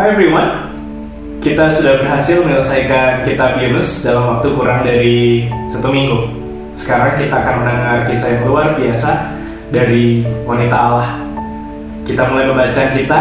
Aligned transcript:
Hai 0.00 0.16
everyone, 0.16 0.72
kita 1.44 1.76
sudah 1.76 2.00
berhasil 2.00 2.40
menyelesaikan 2.40 3.20
kitab 3.20 3.60
Yunus 3.60 4.00
dalam 4.00 4.32
waktu 4.32 4.48
kurang 4.56 4.80
dari 4.80 5.44
satu 5.68 5.92
minggu. 5.92 6.24
Sekarang 6.80 7.20
kita 7.20 7.36
akan 7.36 7.54
mendengar 7.60 8.08
kisah 8.08 8.32
yang 8.32 8.48
luar 8.48 8.80
biasa 8.80 9.36
dari 9.68 10.24
wanita 10.48 10.72
Allah. 10.72 11.20
Kita 12.08 12.32
mulai 12.32 12.48
membaca 12.48 12.82
kita, 12.96 13.20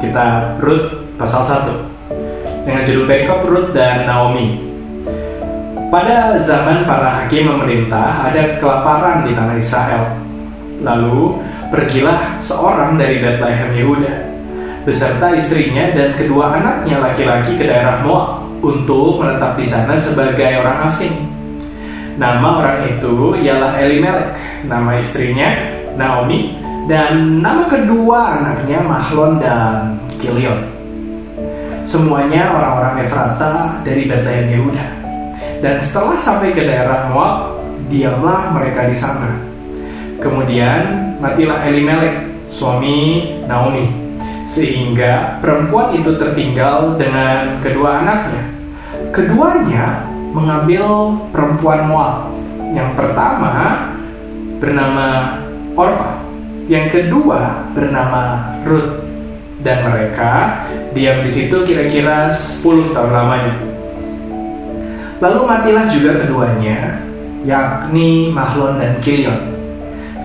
kita 0.00 0.56
Rut 0.64 1.04
pasal 1.20 1.68
1 1.68 2.64
dengan 2.64 2.82
judul 2.88 3.04
perikop 3.04 3.44
Rut 3.44 3.76
dan 3.76 4.08
Naomi. 4.08 4.56
Pada 5.92 6.40
zaman 6.40 6.88
para 6.88 7.28
hakim 7.28 7.44
memerintah, 7.44 8.24
ada 8.24 8.56
kelaparan 8.56 9.28
di 9.28 9.36
tanah 9.36 9.56
Israel. 9.60 10.16
Lalu, 10.80 11.44
pergilah 11.68 12.40
seorang 12.40 12.96
dari 12.96 13.20
Bethlehem 13.20 13.76
Yehuda 13.76 14.29
beserta 14.84 15.36
istrinya 15.36 15.92
dan 15.92 16.16
kedua 16.16 16.56
anaknya 16.56 16.96
laki-laki 17.00 17.56
ke 17.60 17.64
daerah 17.68 18.00
Moab 18.00 18.48
untuk 18.64 19.20
menetap 19.20 19.56
di 19.56 19.66
sana 19.68 19.96
sebagai 19.96 20.60
orang 20.60 20.88
asing. 20.88 21.12
Nama 22.20 22.48
orang 22.60 22.78
itu 22.96 23.36
ialah 23.40 23.80
Elimelek, 23.80 24.36
nama 24.68 25.00
istrinya 25.00 25.48
Naomi, 25.96 26.56
dan 26.88 27.40
nama 27.40 27.64
kedua 27.68 28.40
anaknya 28.40 28.84
Mahlon 28.84 29.40
dan 29.40 29.96
Kilion. 30.20 30.60
Semuanya 31.88 32.52
orang-orang 32.54 33.08
Efrata 33.08 33.80
dari 33.82 34.04
Bethlehem 34.04 34.46
Yehuda. 34.52 34.86
Dan 35.60 35.76
setelah 35.80 36.16
sampai 36.20 36.56
ke 36.56 36.62
daerah 36.64 37.08
Moab, 37.12 37.60
diamlah 37.88 38.52
mereka 38.52 38.88
di 38.88 38.96
sana. 38.96 39.32
Kemudian 40.20 41.16
matilah 41.20 41.64
Elimelek, 41.64 42.28
suami 42.52 43.28
Naomi, 43.48 43.99
sehingga 44.50 45.38
perempuan 45.38 45.94
itu 45.94 46.18
tertinggal 46.18 46.98
dengan 46.98 47.62
kedua 47.62 48.02
anaknya. 48.02 48.44
Keduanya 49.14 50.10
mengambil 50.34 51.16
perempuan 51.30 51.86
Moab. 51.86 52.34
Yang 52.70 52.90
pertama 52.94 53.54
bernama 54.62 55.06
Orpa, 55.74 56.22
yang 56.70 56.86
kedua 56.94 57.66
bernama 57.74 58.54
Ruth, 58.62 59.02
dan 59.66 59.90
mereka 59.90 60.62
diam 60.94 61.26
di 61.26 61.30
situ 61.34 61.66
kira-kira 61.66 62.30
10 62.30 62.94
tahun 62.94 63.10
lamanya. 63.10 63.54
Lalu 65.18 65.40
matilah 65.50 65.86
juga 65.90 66.22
keduanya, 66.22 67.02
yakni 67.42 68.30
Mahlon 68.30 68.78
dan 68.78 69.02
Kilion. 69.02 69.49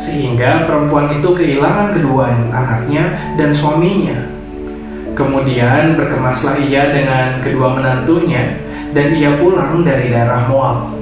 Sehingga 0.05 0.69
perempuan 0.69 1.17
itu 1.17 1.33
kehilangan 1.33 1.97
kedua 1.97 2.29
anaknya 2.53 3.33
dan 3.41 3.57
suaminya. 3.57 4.17
Kemudian 5.17 5.97
berkemaslah 5.97 6.61
ia 6.61 6.93
dengan 6.93 7.41
kedua 7.41 7.73
menantunya 7.73 8.61
dan 8.93 9.17
ia 9.17 9.33
pulang 9.41 9.81
dari 9.81 10.13
daerah 10.13 10.45
Moab. 10.45 10.93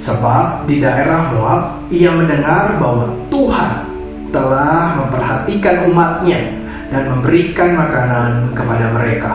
Sebab 0.00 0.64
di 0.64 0.80
daerah 0.80 1.34
Moab 1.36 1.84
ia 1.92 2.14
mendengar 2.16 2.80
bahwa 2.80 3.12
Tuhan 3.28 3.72
telah 4.32 5.04
memperhatikan 5.04 5.92
umatnya 5.92 6.40
dan 6.88 7.12
memberikan 7.12 7.76
makanan 7.76 8.56
kepada 8.56 8.86
mereka. 8.96 9.34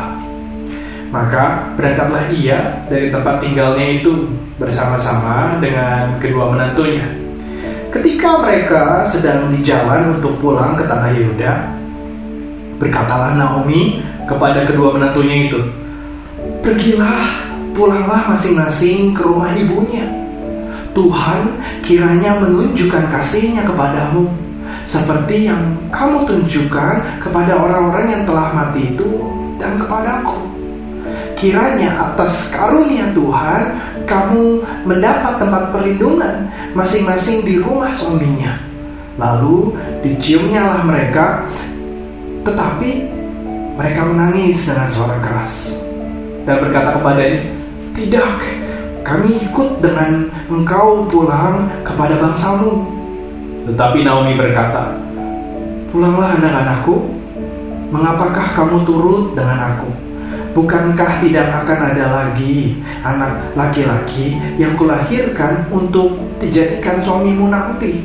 Maka 1.12 1.76
berangkatlah 1.76 2.32
ia 2.32 2.88
dari 2.88 3.12
tempat 3.12 3.44
tinggalnya 3.44 4.00
itu 4.00 4.32
bersama-sama 4.56 5.60
dengan 5.60 6.16
kedua 6.24 6.56
menantunya. 6.56 7.21
Ketika 7.92 8.40
mereka 8.40 9.04
sedang 9.12 9.52
di 9.52 9.68
jalan 9.68 10.16
untuk 10.16 10.40
pulang 10.40 10.80
ke 10.80 10.88
tanah 10.88 11.12
Yehuda, 11.12 11.52
berkatalah 12.80 13.36
Naomi 13.36 14.00
kepada 14.24 14.64
kedua 14.64 14.96
menantunya 14.96 15.52
itu, 15.52 15.60
"Pergilah, 16.64 17.52
pulanglah 17.76 18.32
masing-masing 18.32 19.12
ke 19.12 19.20
rumah 19.28 19.52
ibunya. 19.60 20.08
Tuhan 20.96 21.60
kiranya 21.84 22.40
menunjukkan 22.40 23.12
kasihnya 23.12 23.68
kepadamu, 23.68 24.32
seperti 24.88 25.52
yang 25.52 25.76
kamu 25.92 26.24
tunjukkan 26.24 27.20
kepada 27.20 27.60
orang-orang 27.60 28.08
yang 28.08 28.24
telah 28.24 28.56
mati 28.56 28.96
itu 28.96 29.20
dan 29.60 29.76
kepadaku." 29.76 30.40
Kiranya 31.36 31.92
atas 32.08 32.54
karunia 32.56 33.12
Tuhan 33.12 33.91
kamu 34.12 34.60
mendapat 34.84 35.40
tempat 35.40 35.72
perlindungan 35.72 36.52
masing-masing 36.76 37.48
di 37.48 37.64
rumah 37.64 37.96
suaminya. 37.96 38.60
Lalu 39.16 39.72
diciumnya 40.04 40.60
lah 40.68 40.82
mereka, 40.84 41.48
tetapi 42.44 42.90
mereka 43.80 44.02
menangis 44.04 44.68
dengan 44.68 44.88
suara 44.92 45.18
keras 45.24 45.72
dan 46.44 46.58
berkata 46.60 47.00
kepadanya, 47.00 47.42
"Tidak, 47.96 48.32
kami 49.08 49.30
ikut 49.48 49.70
dengan 49.80 50.28
engkau 50.52 51.08
pulang 51.08 51.72
kepada 51.86 52.20
bangsamu." 52.20 52.84
Tetapi 53.72 54.00
Naomi 54.04 54.34
berkata, 54.36 54.98
"Pulanglah 55.94 56.36
anak-anakku, 56.42 56.96
mengapakah 57.94 58.48
kamu 58.58 58.78
turut 58.84 59.38
dengan 59.38 59.60
aku?" 59.76 60.11
Bukankah 60.52 61.24
tidak 61.24 61.48
akan 61.64 61.80
ada 61.96 62.06
lagi 62.12 62.76
anak 63.08 63.56
laki-laki 63.56 64.36
yang 64.60 64.76
kulahirkan 64.76 65.64
untuk 65.72 66.20
dijadikan 66.44 67.00
suamimu 67.00 67.48
nanti? 67.48 68.04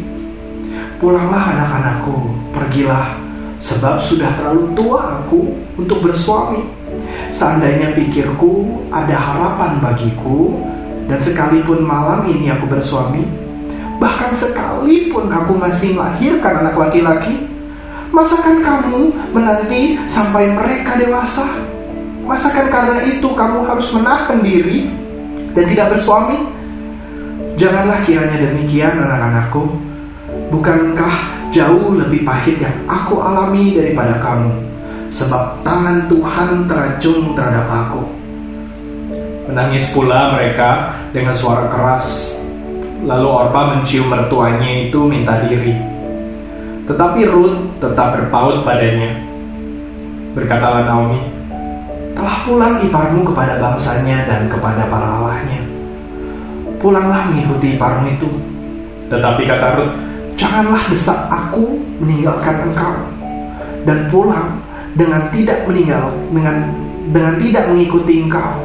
Pulanglah 1.02 1.42
anak-anakku, 1.58 2.14
pergilah, 2.54 3.18
sebab 3.58 3.98
sudah 4.06 4.30
terlalu 4.38 4.78
tua 4.78 5.18
aku 5.18 5.58
untuk 5.74 6.06
bersuami. 6.06 6.70
Seandainya 7.34 7.98
pikirku 7.98 8.86
ada 8.94 9.18
harapan 9.18 9.82
bagiku, 9.82 10.62
dan 11.10 11.18
sekalipun 11.18 11.82
malam 11.82 12.30
ini 12.30 12.46
aku 12.54 12.70
bersuami, 12.70 13.26
bahkan 13.98 14.38
sekalipun 14.38 15.34
aku 15.34 15.58
masih 15.58 15.98
melahirkan 15.98 16.62
anak 16.62 16.78
laki-laki, 16.78 17.50
masakan 18.14 18.62
kamu 18.62 19.02
menanti 19.34 19.98
sampai 20.06 20.54
mereka 20.54 20.94
dewasa? 20.94 21.65
Masakan 22.26 22.66
karena 22.74 22.98
itu 23.06 23.28
kamu 23.38 23.70
harus 23.70 23.86
menahan 23.94 24.42
diri 24.42 24.90
dan 25.54 25.64
tidak 25.70 25.94
bersuami? 25.94 26.42
Janganlah 27.54 28.02
kiranya 28.02 28.50
demikian 28.50 28.98
anak-anakku. 28.98 29.70
Bukankah 30.50 31.14
jauh 31.54 31.94
lebih 31.94 32.26
pahit 32.26 32.58
yang 32.58 32.74
aku 32.90 33.22
alami 33.22 33.78
daripada 33.78 34.18
kamu? 34.18 34.50
Sebab 35.06 35.62
tangan 35.62 36.10
Tuhan 36.10 36.66
teracung 36.66 37.38
terhadap 37.38 37.70
aku. 37.70 38.02
Menangis 39.46 39.86
pula 39.94 40.34
mereka 40.34 40.98
dengan 41.14 41.38
suara 41.38 41.70
keras. 41.70 42.34
Lalu 43.06 43.28
Orpa 43.30 43.78
mencium 43.78 44.10
mertuanya 44.10 44.66
itu 44.90 44.98
minta 45.06 45.46
diri. 45.46 45.78
Tetapi 46.90 47.22
Ruth 47.30 47.78
tetap 47.78 48.18
berpaut 48.18 48.66
padanya. 48.66 49.14
Berkatalah 50.34 50.90
Naomi, 50.90 51.35
telah 52.16 52.36
pulang 52.48 52.80
iparmu 52.80 53.28
kepada 53.28 53.60
bangsanya 53.60 54.24
dan 54.24 54.48
kepada 54.48 54.88
para 54.88 55.20
allahnya. 55.20 55.60
Pulanglah 56.80 57.28
mengikuti 57.28 57.76
iparmu 57.76 58.08
itu. 58.08 58.30
Tetapi 59.12 59.42
kata 59.44 59.66
Ruth, 59.76 59.94
janganlah 60.40 60.82
desak 60.88 61.28
aku 61.28 61.76
meninggalkan 62.00 62.72
engkau 62.72 62.96
dan 63.84 64.08
pulang 64.08 64.64
dengan 64.96 65.28
tidak 65.30 65.68
meninggal 65.68 66.08
dengan 66.32 66.56
dengan 67.12 67.34
tidak 67.36 67.64
mengikuti 67.68 68.24
engkau. 68.24 68.64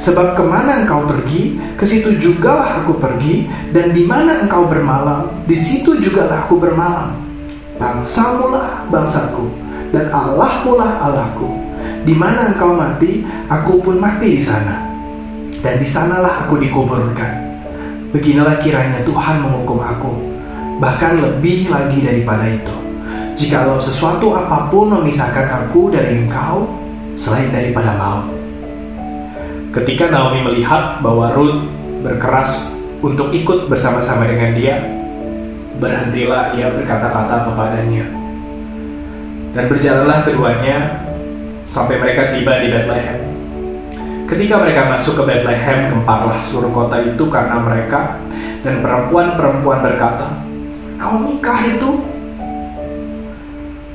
Sebab 0.00 0.32
ke 0.32 0.42
mana 0.48 0.80
engkau 0.80 1.04
pergi, 1.04 1.60
ke 1.76 1.84
situ 1.84 2.16
jugalah 2.16 2.80
aku 2.80 2.96
pergi, 2.96 3.44
dan 3.76 3.92
di 3.92 4.08
mana 4.08 4.48
engkau 4.48 4.64
bermalam, 4.64 5.28
di 5.44 5.60
situ 5.60 6.00
jugalah 6.00 6.48
aku 6.48 6.56
bermalam. 6.56 7.12
Bangsamu 7.76 8.48
lah 8.48 8.88
bangsaku, 8.88 9.52
dan 9.92 10.08
Allahmu 10.08 10.80
lah 10.80 10.92
Allahku 11.04 11.69
di 12.04 12.14
mana 12.16 12.56
engkau 12.56 12.76
mati, 12.76 13.24
aku 13.48 13.84
pun 13.84 14.00
mati 14.00 14.40
di 14.40 14.44
sana. 14.44 14.88
Dan 15.60 15.76
di 15.76 15.84
sanalah 15.84 16.48
aku 16.48 16.56
dikuburkan. 16.56 17.32
Beginilah 18.10 18.58
kiranya 18.64 19.04
Tuhan 19.04 19.44
menghukum 19.44 19.78
aku, 19.78 20.12
bahkan 20.80 21.20
lebih 21.20 21.68
lagi 21.70 22.00
daripada 22.02 22.48
itu. 22.48 22.76
Jikalau 23.38 23.78
sesuatu 23.78 24.34
apa 24.34 24.72
pun 24.72 24.90
memisahkan 24.90 25.46
aku 25.64 25.92
dari 25.92 26.24
engkau, 26.24 26.66
selain 27.20 27.52
daripada 27.52 27.94
maut. 27.96 28.32
Ketika 29.70 30.10
Naomi 30.10 30.42
melihat 30.42 30.98
bahwa 30.98 31.30
Ruth 31.36 31.62
berkeras 32.02 32.50
untuk 33.00 33.30
ikut 33.30 33.70
bersama-sama 33.70 34.26
dengan 34.26 34.56
dia, 34.58 34.76
berhentilah 35.78 36.58
ia 36.58 36.68
berkata-kata 36.74 37.48
kepadanya. 37.48 38.04
Dan 39.54 39.64
berjalanlah 39.66 40.18
keduanya 40.26 40.99
sampai 41.70 41.96
mereka 42.02 42.34
tiba 42.34 42.58
di 42.58 42.68
Bethlehem. 42.74 43.18
Ketika 44.26 44.62
mereka 44.62 44.94
masuk 44.94 45.18
ke 45.18 45.22
Bethlehem, 45.26 45.90
gemparlah 45.90 46.38
seluruh 46.46 46.70
kota 46.70 47.02
itu 47.02 47.24
karena 47.30 47.58
mereka 47.58 48.14
dan 48.62 48.78
perempuan-perempuan 48.78 49.82
berkata, 49.82 50.28
Naomi 50.98 51.42
kah 51.42 51.58
itu? 51.66 51.90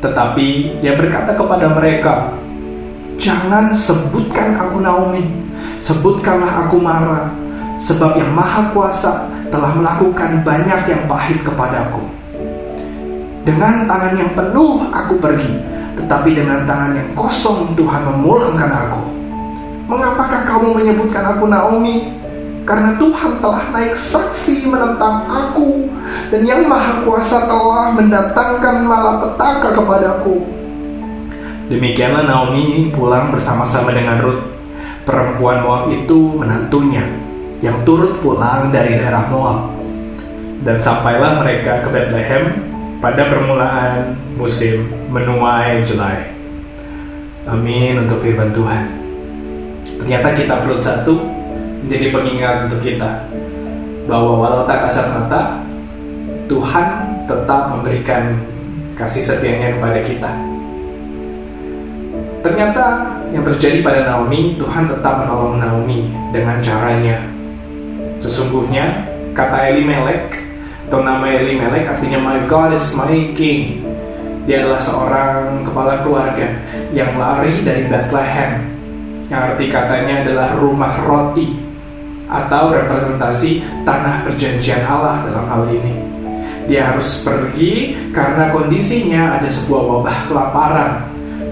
Tetapi 0.03 0.47
ia 0.83 0.93
berkata 0.99 1.37
kepada 1.37 1.71
mereka, 1.71 2.35
Jangan 3.15 3.71
sebutkan 3.79 4.59
aku 4.59 4.83
Naomi, 4.83 5.23
sebutkanlah 5.79 6.67
aku 6.67 6.83
Mara, 6.83 7.31
sebab 7.79 8.19
yang 8.19 8.27
Maha 8.35 8.75
Kuasa 8.75 9.31
telah 9.47 9.71
melakukan 9.71 10.43
banyak 10.43 10.81
yang 10.91 11.01
pahit 11.07 11.39
kepadaku. 11.47 12.03
Dengan 13.47 13.87
tangan 13.87 14.19
yang 14.19 14.31
penuh 14.35 14.83
aku 14.91 15.15
pergi, 15.15 15.74
tetapi 15.95 16.29
dengan 16.35 16.67
tangan 16.67 16.91
yang 16.99 17.09
kosong 17.15 17.71
Tuhan 17.73 18.01
memulangkan 18.11 18.71
aku. 18.71 19.01
Mengapakah 19.85 20.41
kamu 20.49 20.67
menyebutkan 20.75 21.23
aku 21.35 21.45
Naomi? 21.47 22.11
Karena 22.65 22.97
Tuhan 22.97 23.45
telah 23.45 23.61
naik 23.69 23.93
saksi 23.93 24.65
menentang 24.65 25.29
aku 25.29 25.85
dan 26.33 26.41
yang 26.49 26.65
maha 26.65 27.05
kuasa 27.05 27.45
telah 27.45 27.93
mendatangkan 27.93 28.81
malapetaka 28.81 29.69
kepadaku. 29.77 30.41
Demikianlah 31.69 32.25
Naomi 32.25 32.89
pulang 32.89 33.29
bersama-sama 33.29 33.93
dengan 33.93 34.17
Ruth. 34.17 34.41
Perempuan 35.05 35.61
Moab 35.61 35.93
itu 35.93 36.33
menantunya 36.33 37.05
yang 37.61 37.85
turut 37.85 38.17
pulang 38.25 38.73
dari 38.73 38.97
daerah 38.97 39.29
Moab. 39.29 39.69
Dan 40.65 40.81
sampailah 40.81 41.45
mereka 41.45 41.85
ke 41.85 41.89
Bethlehem 41.93 42.74
pada 43.05 43.29
permulaan 43.29 44.17
musim 44.33 44.89
menuai 45.13 45.85
jelai. 45.85 46.33
Amin 47.45 48.01
untuk 48.01 48.25
firman 48.25 48.49
Tuhan. 48.49 48.89
Ternyata 50.01 50.33
kita 50.33 50.65
perlu 50.65 50.81
satu 50.81 51.13
menjadi 51.85 52.09
pengingat 52.09 52.65
untuk 52.65 52.81
kita 52.81 53.29
bahwa 54.09 54.41
walau 54.41 54.65
tak 54.65 54.89
kasat 54.89 55.13
mata, 55.13 55.61
Tuhan 56.49 56.87
tetap 57.29 57.77
memberikan 57.77 58.41
kasih 58.97 59.21
setianya 59.21 59.77
kepada 59.77 60.01
kita. 60.01 60.31
Ternyata 62.41 62.85
yang 63.29 63.45
terjadi 63.45 63.85
pada 63.85 64.01
Naomi, 64.09 64.57
Tuhan 64.57 64.89
tetap 64.89 65.21
menolong 65.21 65.61
Naomi 65.61 66.09
dengan 66.33 66.57
caranya. 66.65 67.21
Sesungguhnya, 68.25 69.05
kata 69.37 69.77
Elimelek, 69.77 70.41
atau 70.85 71.01
nama 71.01 71.25
Elimelek 71.25 71.89
artinya 71.89 72.19
My 72.21 72.39
God 72.45 72.77
is 72.77 72.85
my 72.93 73.33
King. 73.33 73.81
Dia 74.45 74.61
adalah 74.61 74.81
seorang 74.81 75.65
kepala 75.65 76.05
keluarga 76.05 76.45
yang 76.93 77.17
lari 77.17 77.65
dari 77.65 77.89
Bethlehem, 77.89 78.61
yang 79.33 79.41
arti 79.53 79.73
katanya 79.73 80.21
adalah 80.21 80.53
rumah 80.61 81.01
roti 81.01 81.57
atau 82.29 82.69
representasi 82.69 83.65
tanah 83.81 84.29
perjanjian 84.29 84.85
Allah 84.85 85.25
dalam 85.25 85.45
hal 85.49 85.63
ini. 85.73 85.93
Dia 86.69 86.93
harus 86.93 87.25
pergi 87.25 87.97
karena 88.13 88.53
kondisinya 88.53 89.41
ada 89.41 89.49
sebuah 89.49 89.81
wabah 89.81 90.17
kelaparan 90.29 90.91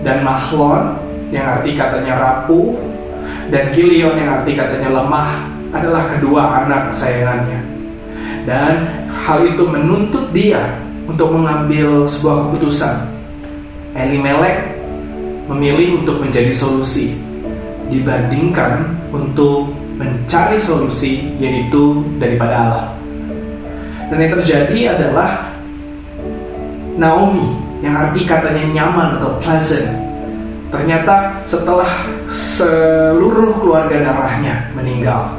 dan 0.05 0.21
Mahlon 0.21 0.97
yang 1.33 1.57
arti 1.57 1.73
katanya 1.73 2.13
rapuh 2.21 2.77
dan 3.49 3.73
Kilion 3.73 4.17
yang 4.17 4.41
arti 4.41 4.53
katanya 4.53 5.01
lemah 5.01 5.49
adalah 5.73 6.13
kedua 6.13 6.65
anak 6.65 6.93
kesayangannya. 6.93 7.61
Dan 8.45 9.02
hal 9.13 9.45
itu 9.45 9.63
menuntut 9.69 10.33
dia 10.33 10.81
untuk 11.05 11.29
mengambil 11.35 12.09
sebuah 12.09 12.49
keputusan. 12.49 12.95
Elimelek 13.93 14.73
memilih 15.45 16.01
untuk 16.01 16.17
menjadi 16.23 16.55
solusi 16.57 17.13
dibandingkan 17.93 18.89
untuk 19.13 19.69
mencari 19.99 20.57
solusi 20.57 21.29
yaitu 21.37 22.01
daripada 22.17 22.55
Allah. 22.57 22.87
Dan 24.09 24.17
yang 24.17 24.33
terjadi 24.41 24.79
adalah 24.97 25.53
Naomi 26.97 27.57
yang 27.81 27.97
arti 27.97 28.23
katanya 28.23 28.63
nyaman 28.71 29.19
atau 29.19 29.37
pleasant. 29.41 29.89
Ternyata 30.73 31.37
setelah 31.45 31.89
seluruh 32.57 33.61
keluarga 33.61 34.09
darahnya 34.09 34.73
meninggal, 34.73 35.37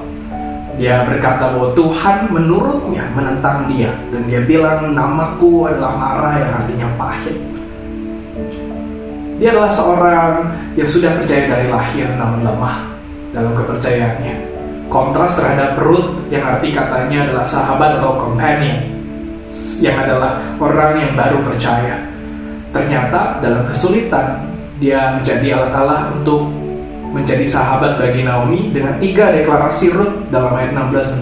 dia 0.74 1.06
berkata 1.06 1.54
bahwa 1.54 1.70
Tuhan 1.78 2.34
menurutnya 2.34 3.06
menentang 3.14 3.70
dia 3.70 3.94
dan 4.10 4.22
dia 4.26 4.42
bilang 4.42 4.90
namaku 4.90 5.70
adalah 5.70 5.94
marah 5.94 6.34
yang 6.34 6.52
artinya 6.62 6.88
pahit. 6.98 7.36
Dia 9.38 9.54
adalah 9.54 9.70
seorang 9.70 10.32
yang 10.74 10.90
sudah 10.90 11.14
percaya 11.18 11.46
dari 11.46 11.66
lahir 11.70 12.06
namun 12.18 12.42
lemah 12.42 12.90
dalam 13.34 13.52
kepercayaannya. 13.54 14.54
Kontras 14.90 15.34
terhadap 15.34 15.78
Ruth 15.82 16.22
yang 16.30 16.42
arti 16.46 16.70
katanya 16.70 17.26
adalah 17.26 17.46
sahabat 17.46 17.98
atau 17.98 18.30
companion 18.30 18.94
yang 19.82 19.98
adalah 19.98 20.38
orang 20.62 21.02
yang 21.02 21.12
baru 21.18 21.42
percaya. 21.42 21.98
Ternyata 22.70 23.42
dalam 23.42 23.66
kesulitan 23.70 24.54
dia 24.78 25.18
menjadi 25.18 25.54
alat 25.54 25.72
Allah 25.74 26.00
untuk 26.14 26.50
menjadi 27.14 27.46
sahabat 27.46 28.02
bagi 28.02 28.26
Naomi 28.26 28.74
dengan 28.74 28.98
tiga 28.98 29.30
deklarasi 29.30 29.94
Ruth 29.94 30.26
dalam 30.34 30.58
ayat 30.58 30.74
16 30.74 31.14
dan 31.14 31.20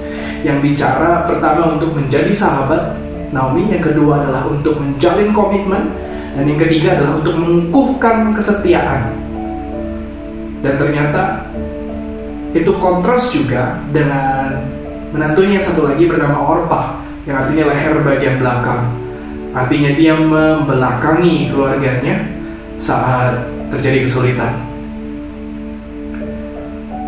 17 0.00 0.10
yang 0.40 0.64
bicara 0.64 1.28
pertama 1.28 1.76
untuk 1.76 1.92
menjadi 1.92 2.32
sahabat 2.32 2.96
Naomi, 3.30 3.70
yang 3.70 3.84
kedua 3.84 4.26
adalah 4.26 4.48
untuk 4.50 4.80
menjalin 4.80 5.30
komitmen 5.30 5.94
dan 6.34 6.44
yang 6.48 6.58
ketiga 6.58 6.98
adalah 6.98 7.12
untuk 7.22 7.34
mengukuhkan 7.38 8.34
kesetiaan. 8.34 9.14
Dan 10.60 10.74
ternyata 10.76 11.46
itu 12.50 12.72
kontras 12.82 13.30
juga 13.30 13.78
dengan 13.94 14.66
menantunya 15.14 15.62
satu 15.62 15.86
lagi 15.92 16.10
bernama 16.10 16.42
Orpah 16.42 16.98
yang 17.28 17.46
artinya 17.46 17.70
leher 17.70 17.94
bagian 18.02 18.36
belakang. 18.42 18.82
Artinya 19.50 19.90
dia 19.94 20.14
membelakangi 20.14 21.50
keluarganya 21.54 22.26
saat 22.82 23.46
terjadi 23.70 24.06
kesulitan. 24.10 24.69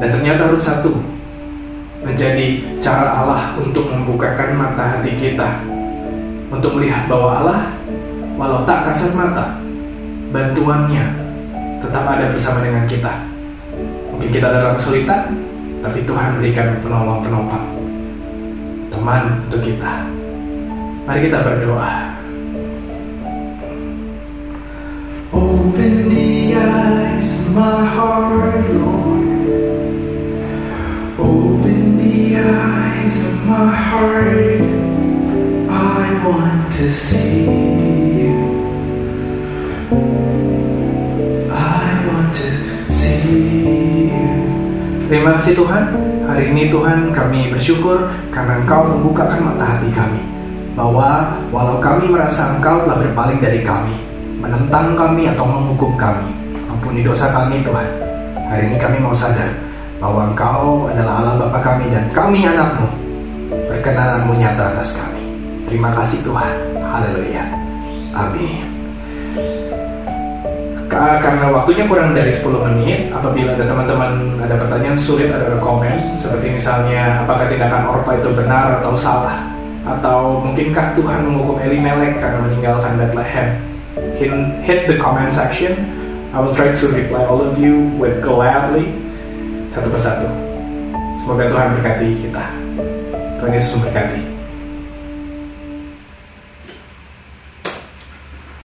Dan 0.02 0.18
ternyata 0.18 0.50
Rut 0.50 0.58
satu 0.58 0.98
menjadi 2.02 2.58
cara 2.82 3.22
Allah 3.22 3.54
untuk 3.54 3.86
membukakan 3.86 4.58
mata 4.58 4.98
hati 4.98 5.14
kita. 5.14 5.62
Untuk 6.50 6.74
melihat 6.74 7.06
bahwa 7.06 7.30
Allah 7.38 7.60
walau 8.34 8.66
tak 8.66 8.90
kasat 8.90 9.14
mata 9.14 9.62
bantuannya 10.34 11.06
tetap 11.86 12.02
ada 12.02 12.34
bersama 12.34 12.66
dengan 12.66 12.82
kita. 12.90 13.14
Mungkin 14.10 14.34
kita 14.34 14.50
dalam 14.50 14.74
kesulitan 14.74 15.38
tapi 15.86 16.02
Tuhan 16.02 16.42
berikan 16.42 16.82
penolong-penopang 16.82 17.66
teman 18.90 19.22
untuk 19.46 19.62
kita. 19.62 20.02
Mari 21.06 21.30
kita 21.30 21.46
berdoa. 21.46 22.10
Open 25.32 26.12
the 26.12 26.31
my 33.52 33.68
heart, 33.68 34.64
I 35.68 36.08
want 36.24 36.72
to 36.72 36.88
see 36.96 37.44
you. 37.44 38.32
I 41.52 41.84
want 42.08 42.32
to 42.40 42.48
see 42.88 44.08
you. 44.08 44.24
Terima 45.04 45.36
kasih 45.36 45.52
Tuhan, 45.60 45.84
hari 46.24 46.48
ini 46.48 46.72
Tuhan 46.72 47.12
kami 47.12 47.52
bersyukur 47.52 48.08
karena 48.32 48.64
Engkau 48.64 48.88
membukakan 48.88 49.52
mata 49.52 49.76
hati 49.76 49.92
kami 49.92 50.24
bahwa 50.72 51.36
walau 51.52 51.76
kami 51.76 52.08
merasa 52.08 52.56
Engkau 52.56 52.88
telah 52.88 53.04
berpaling 53.04 53.36
dari 53.44 53.60
kami, 53.60 53.92
menentang 54.40 54.96
kami 54.96 55.28
atau 55.28 55.44
menghukum 55.44 55.92
kami, 56.00 56.32
ampuni 56.72 57.04
dosa 57.04 57.28
kami 57.28 57.60
Tuhan. 57.60 57.88
Hari 58.48 58.72
ini 58.72 58.80
kami 58.80 58.96
mau 59.04 59.12
sadar 59.12 59.52
bahwa 60.00 60.32
Engkau 60.32 60.88
adalah 60.88 61.20
Allah 61.20 61.36
Bapa 61.44 61.60
kami 61.60 61.92
dan 61.92 62.08
kami 62.16 62.48
anakmu. 62.48 63.11
Perkenananmu 63.82 64.38
nyata 64.38 64.78
atas 64.78 64.94
kami. 64.94 65.26
Terima 65.66 65.90
kasih 65.90 66.22
Tuhan. 66.22 66.54
Haleluya. 66.86 67.42
Amin. 68.14 68.62
Karena 70.86 71.50
waktunya 71.50 71.90
kurang 71.90 72.14
dari 72.14 72.30
10 72.30 72.62
menit, 72.62 73.10
apabila 73.10 73.58
ada 73.58 73.66
teman-teman 73.66 74.38
ada 74.38 74.54
pertanyaan 74.54 74.94
sulit 74.94 75.34
ada 75.34 75.58
komen, 75.58 76.14
seperti 76.22 76.54
misalnya 76.54 77.26
apakah 77.26 77.50
tindakan 77.50 77.90
Orpa 77.90 78.22
itu 78.22 78.30
benar 78.30 78.78
atau 78.78 78.94
salah, 78.94 79.50
atau 79.82 80.38
mungkinkah 80.46 80.94
Tuhan 80.94 81.26
menghukum 81.26 81.58
Elimelek 81.58 82.22
karena 82.22 82.38
meninggalkan 82.38 82.94
Bethlehem? 83.02 83.58
Hit 84.62 84.86
the 84.86 84.94
comment 85.02 85.34
section. 85.34 85.74
I 86.30 86.38
will 86.38 86.54
try 86.54 86.70
to 86.70 86.86
reply 86.86 87.26
all 87.26 87.42
of 87.42 87.58
you 87.58 87.90
with 87.98 88.22
gladly 88.22 88.94
satu 89.74 89.90
persatu. 89.90 90.30
Semoga 91.26 91.50
Tuhan 91.50 91.82
berkati 91.82 92.30
kita. 92.30 92.61
Tony 93.42 93.60
Sumacani. 93.60 94.31